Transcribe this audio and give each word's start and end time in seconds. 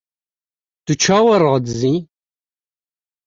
Tu 0.85 0.93
çawa 1.03 1.35
radizî?! 1.43 1.95